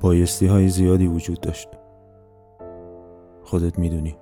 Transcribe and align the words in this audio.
بایستی 0.00 0.46
های 0.46 0.68
زیادی 0.68 1.06
وجود 1.06 1.40
داشت. 1.40 1.68
خودت 3.42 3.78
می‌دونی. 3.78 4.16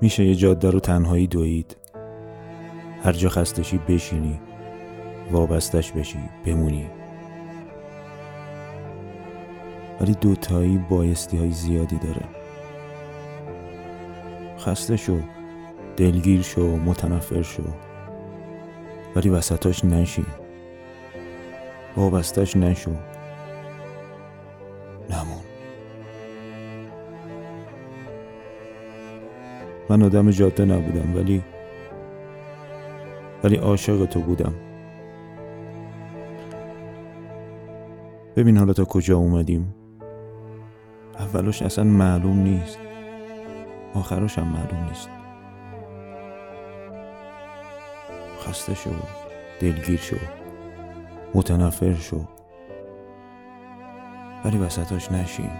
میشه 0.00 0.24
یه 0.24 0.34
جاده 0.34 0.70
رو 0.70 0.80
تنهایی 0.80 1.26
دوید. 1.26 1.76
هر 3.02 3.12
جا 3.12 3.28
خستشی 3.28 3.78
بشینی. 3.78 4.40
وابستش 5.32 5.92
بشی. 5.92 6.18
بمونی. 6.44 6.90
ولی 10.00 10.14
دوتایی 10.14 10.78
بایستی 10.78 11.38
های 11.38 11.50
زیادی 11.50 11.98
داره. 11.98 12.22
خسته 14.58 14.96
شو. 14.96 15.18
دلگیر 15.96 16.42
شو. 16.42 16.76
متنفر 16.76 17.42
شو. 17.42 17.62
ولی 19.16 19.28
وسطاش 19.28 19.84
نشین. 19.84 20.26
وابستش 21.96 22.56
نشو. 22.56 22.90
نمون. 25.10 25.42
من 29.90 30.02
آدم 30.02 30.30
جاده 30.30 30.64
نبودم 30.64 31.16
ولی 31.16 31.42
ولی 33.44 33.56
عاشق 33.56 34.04
تو 34.04 34.20
بودم. 34.20 34.54
ببین 38.36 38.56
حالا 38.56 38.72
تا 38.72 38.84
کجا 38.84 39.16
اومدیم. 39.16 39.74
اولش 41.18 41.62
اصلا 41.62 41.84
معلوم 41.84 42.38
نیست. 42.38 42.78
آخرش 43.94 44.38
هم 44.38 44.46
معلوم 44.46 44.88
نیست. 44.88 45.15
خسته 48.46 48.74
شو 48.74 48.90
دلگیر 49.60 50.00
شو 50.00 50.16
متنفر 51.34 51.94
شو. 51.94 52.24
ولی 54.44 54.58
وسطاش 54.58 55.12
نشین. 55.12 55.50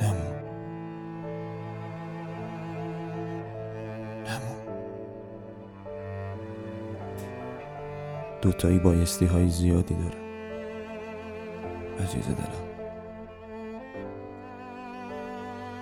نمون 0.00 0.34
نمون 4.26 4.58
دوتایی 8.42 8.78
بایستی 8.78 9.26
های 9.26 9.48
زیادی 9.48 9.94
داره. 9.94 10.24
عزیز 12.04 12.26
دلم. 12.26 12.64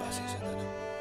عزیز 0.09 0.37
دلم. 0.41 0.92